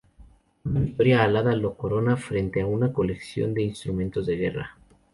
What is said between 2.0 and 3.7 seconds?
frente a una colección de